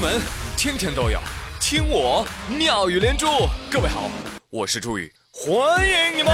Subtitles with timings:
[0.00, 0.18] 闻
[0.56, 1.18] 天天都有，
[1.60, 3.26] 听我妙语连珠。
[3.70, 4.10] 各位好，
[4.48, 6.32] 我是朱宇，欢迎你们！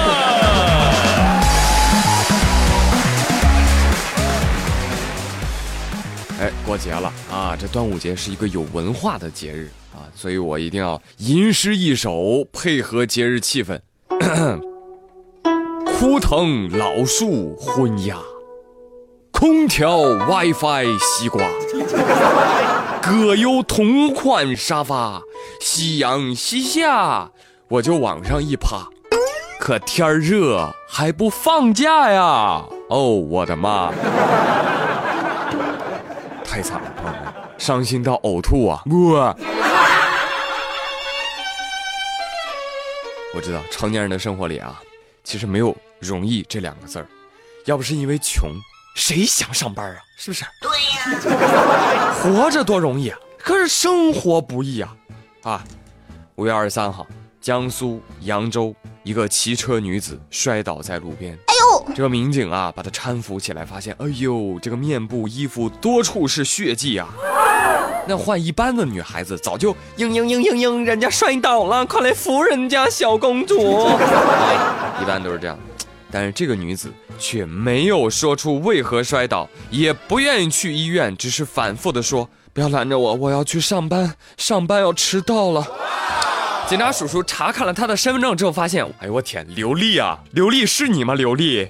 [6.38, 7.56] 哎，过节了啊！
[7.58, 13.80] 这端午节是一个有文化的节日啊，所以我一定要吟诗一首，配合节日气氛。
[15.84, 18.16] 枯藤老树昏鸦。
[19.32, 21.42] 空调、WiFi、西瓜，
[23.08, 25.22] 葛优同款沙发。
[25.60, 27.30] 夕阳西下，
[27.68, 28.88] 我就往上一趴。
[29.60, 32.64] 可天热还不放假呀？
[32.88, 33.92] 哦，我的妈！
[36.44, 38.82] 太惨了，朋友们，伤心到呕吐啊！
[38.86, 39.36] 我，
[43.36, 44.82] 我知道成年人的生活里啊，
[45.22, 47.06] 其实没有容易这两个字儿，
[47.66, 48.50] 要不是因为穷。
[48.96, 49.98] 谁想上班啊？
[50.16, 50.44] 是不是？
[50.60, 50.70] 对
[51.30, 53.18] 呀， 活着多容易啊！
[53.38, 54.96] 可是生活不易啊！
[55.42, 55.62] 啊，
[56.36, 57.06] 五月二十三号，
[57.40, 61.38] 江苏扬州一个骑车女子摔倒在路边。
[61.46, 61.94] 哎呦！
[61.94, 67.08] 这个民警啊，把她搀扶起来，发现，哎呦，这个面部、衣服多处是血迹啊！
[68.08, 73.58] 那换一般的女孩子，早就嘤嘤嘤嘤嘤，人家摔倒了，快来扶人家小公主。
[75.02, 75.58] 一般都是这样。
[76.18, 85.66] 但是这个女子却没有说出为何摔倒，也不愿意去医院，只是反复的说：“不要拦着我，我要去上班，上班要迟到了。”
[86.66, 91.14] 警察叔叔查看了她的身份证之后，发现：“哎呦我天，刘丽啊，刘丽是你吗？
[91.14, 91.68] 刘丽，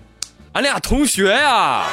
[0.53, 1.85] 俺俩同学呀，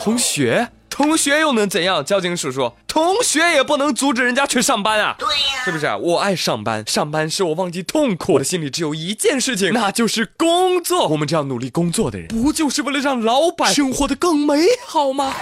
[0.00, 2.04] 同学。”同学又能怎样？
[2.04, 5.14] 交警叔叔，同学也不能阻止人家去上班啊！
[5.20, 5.86] 对呀，是不是？
[6.00, 8.32] 我爱上班，上班使我忘记痛苦。
[8.32, 11.06] 我的心里只有一件事情，那就是工作。
[11.06, 15.32] 我们这样努力工作的人，不就是为了让老板生活的更美好吗？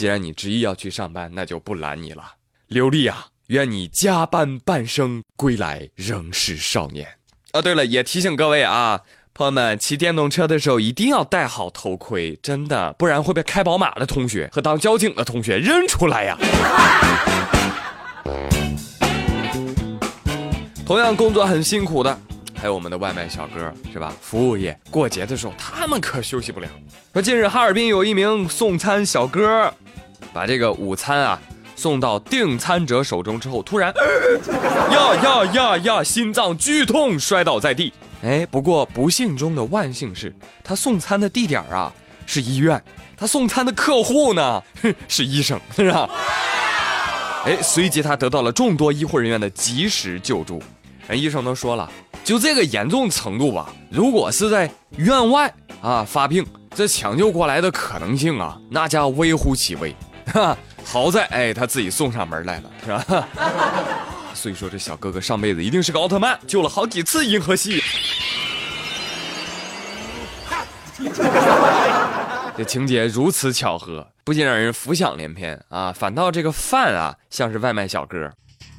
[0.00, 2.24] 既然你执意要去上班，那就不拦你了，
[2.68, 7.06] 刘丽啊，愿你加班半生，归来仍是少年。
[7.52, 9.02] 哦，对了，也提醒各位啊，
[9.34, 16.38] 朋友们，骑电动车的时候一定要戴好头盔，真的，不然会被开宝马的同学和当交警的同学认出来呀。
[20.86, 22.18] 同样工作很辛苦的。
[22.56, 24.14] 还有我们的外卖小哥是吧？
[24.20, 26.68] 服务业过节的时候，他们可休息不了。
[27.12, 29.72] 说近日哈尔滨有一名送餐小哥，
[30.32, 31.40] 把这个午餐啊
[31.76, 33.92] 送到订餐者手中之后，突然
[34.90, 37.92] 呀呀呀呀，心脏剧痛摔倒在地。
[38.22, 41.90] 哎，不过不幸中的万幸是，他送餐的地点啊
[42.26, 42.82] 是医院，
[43.16, 44.62] 他送餐的客户呢
[45.08, 46.08] 是医生，是吧？
[47.46, 50.62] 哎，随即他得到了众多医护人员的及时救助。
[51.08, 51.90] 人医生都说了。
[52.22, 59.96] 就这个严重程度吧，如果是在院外啊发病，这抢救过来的可能性啊，那叫微乎其微。
[60.32, 63.28] 哈， 好在哎，他自己送上门来了，是吧？
[64.34, 67.82] 所以说这小哥哥上辈子一定是个奥特曼，救了好几次银河系。
[72.56, 78.30] 这情节如此巧合，不仅让人浮想联翩啊，反倒这个范啊像是外卖小哥。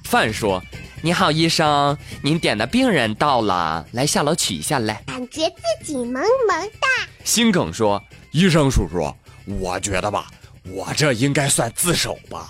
[0.05, 0.61] 范说。
[1.03, 5.01] 你好，医生，您点的病人到了，来下楼取一下来。
[5.07, 6.13] 感觉自己萌
[6.47, 6.87] 萌的。
[7.23, 7.99] 心梗说
[8.31, 9.11] ：“医生叔叔，
[9.59, 10.27] 我觉得吧，
[10.69, 12.49] 我这应该算自首吧。”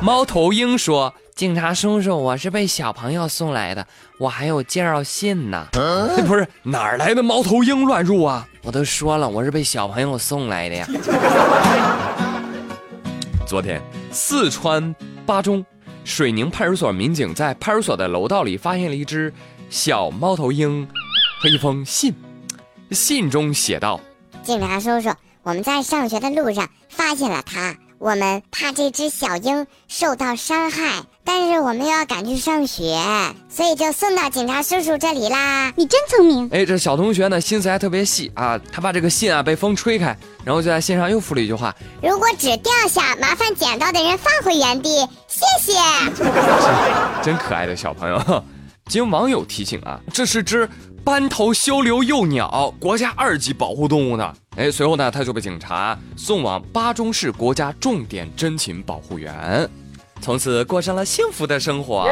[0.00, 3.86] 猫头鹰说：“警察叔叔，我是被小朋友送来的，
[4.18, 5.66] 我还有介绍信呢。”
[6.26, 8.46] 不是哪儿来的猫头鹰乱入啊？
[8.62, 10.86] 我都说了，我是被小朋友送来的呀。
[13.46, 13.80] 昨天，
[14.10, 15.64] 四川巴中。
[16.04, 19.32] 水宁派出所民警在派出所的楼道里发现了一只
[19.68, 20.86] 小猫头鹰
[21.40, 22.14] 和一封信，
[22.92, 24.00] 信中写道
[24.44, 25.10] ：“警察叔叔，
[25.46, 33.00] 我们在上学的路上发现了它，我们怕这只小鹰受到伤害。”但是我们又要赶去上学，
[33.48, 35.72] 所以就送到警察叔叔这里啦。
[35.76, 36.48] 你真聪明！
[36.50, 38.58] 哎，这小同学呢，心思还特别细啊。
[38.72, 40.06] 他把这个信啊被风吹开，
[40.44, 41.72] 然后就在信上又附了一句话：
[42.02, 45.78] 如果纸掉下，麻烦捡到的人放回原地，谢谢。
[47.22, 48.44] 真可爱的小朋友。
[48.90, 50.68] 经网友提醒啊，这是只
[51.04, 54.34] 斑头修留幼鸟，国家二级保护动物呢。
[54.56, 59.68] 哎，随后呢，他就被警察送往巴中市国家重点珍禽保护园。
[60.22, 62.10] 从此过上了幸福的生活。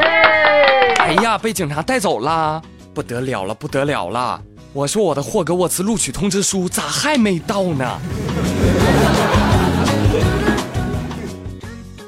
[0.98, 2.62] 哎呀，被警察带走了，
[2.92, 4.42] 不得了了，不得了了！
[4.74, 7.98] 我说我的霍格沃茨录取通知书咋还没到呢？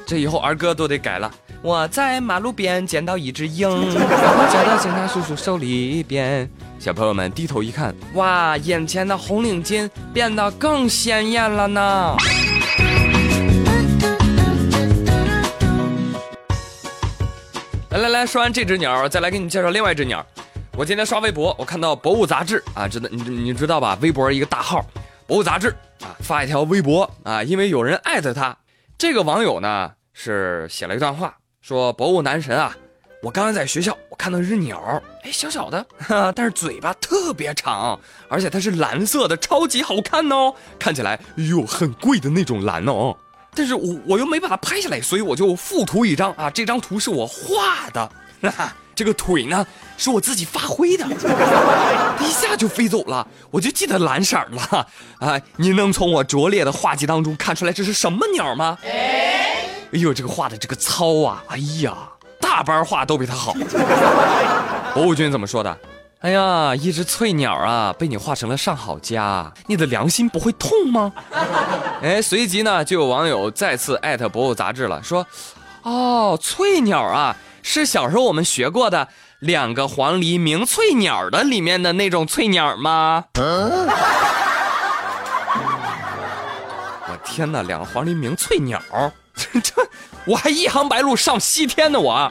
[0.06, 1.32] 这以后儿歌都得改了。
[1.62, 6.48] 我在马路边捡到一只鹰， 我交到警察叔叔手里边。
[6.78, 12.16] 小朋友们低头一看，哇，眼前的红领巾变得更鲜艳了呢。
[17.90, 20.24] 来来来说完这只鸟，再来给你介绍另外一只鸟。
[20.76, 23.98] 我今天刷微博，我看到《博物杂志》啊，知道你你知道吧？
[24.02, 24.80] 微博一个大号，
[25.26, 25.74] 《博物杂志》
[26.04, 28.56] 啊，发一条微博啊，因为有人艾特他，
[28.98, 32.76] 这个网友呢是写了一段话，说博物男神啊，
[33.22, 37.98] 我刚刚在学校，看到一只鸟，哎，小小的，哈，但是嘴巴特别长，
[38.28, 43.16] 而且它是蓝色的，超级好看哦，看起来哟很贵的那种蓝哦。
[43.54, 46.32] 但是我我又没把它拍下来，所以我就附图一张。
[46.32, 48.10] 啊，这张图是我画的，
[48.94, 49.66] 这个腿呢
[49.96, 51.06] 是我自己发挥的，
[52.20, 54.86] 一下就飞走了，我就记得蓝色了。
[55.18, 55.40] 啊！
[55.56, 58.78] 你能从我拙劣的画技当中看出来这是什么鸟吗？
[58.82, 59.58] 哎
[59.92, 61.96] 呦，这个画的这个糙啊，哎呀，
[62.40, 63.54] 大班画都比他好。
[64.94, 65.78] 博物君怎么说的？
[66.20, 71.12] 哎呀，一只翠鸟啊，被你画成了上好佳，你的良心不会痛吗？
[72.02, 75.26] 哎，随即呢，就有网友再次艾特博物杂志了，说，
[75.82, 79.06] 哦，翠鸟啊，是小时候我们学过的
[79.40, 83.26] 两个黄鹂鸣翠鸟的里面的那种翠鸟吗？
[87.08, 88.82] 我天哪，两个黄鹂鸣翠鸟，
[89.36, 89.85] 这这，
[90.26, 92.30] 我还一行白鹭上西天呢，我。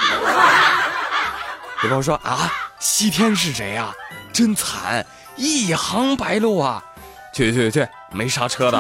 [1.82, 2.52] 有朋友说啊。
[2.78, 3.92] 西天是谁呀？
[4.32, 5.04] 真惨，
[5.38, 6.84] 一行白鹭啊！
[7.34, 8.78] 去去去，没刹车的。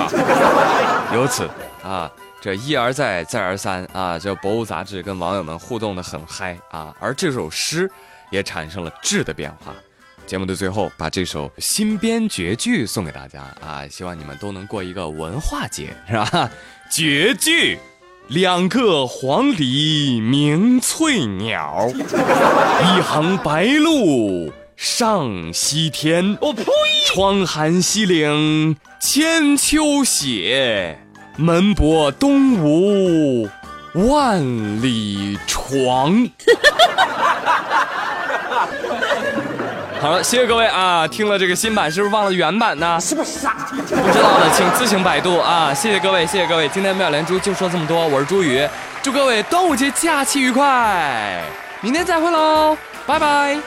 [1.16, 1.50] 由此
[1.82, 7.90] 啊，这一而再，再而三啊，这博物杂志跟网友们互动的很嗨啊，而这首诗
[8.30, 9.74] 也产生了质的变化。
[10.28, 16.50] 节目的最后，把这首新编绝句送给大家啊，希望你们都能过一个文化节，是吧？
[16.92, 17.80] 绝句。
[18.28, 26.38] 两个黄鹂鸣翠鸟， 一行白鹭上西天。
[26.42, 26.64] 我呸！
[27.06, 30.98] 窗含西岭千秋雪，
[31.38, 33.48] 门泊东吴
[33.94, 34.42] 万
[34.82, 36.28] 里床。
[40.06, 41.08] 好了，谢谢各位啊！
[41.08, 43.00] 听了这个新版，是不是忘了原版呢？
[43.02, 43.56] 是不是傻？
[43.74, 45.74] 不知道的请自行百度啊！
[45.74, 46.70] 谢谢各位，谢谢各位！
[46.70, 48.70] 今天妙连珠就说这么多，我是朱宇，
[49.02, 51.42] 祝各位端午节假期愉快，
[51.82, 53.58] 明天再会喽，拜拜。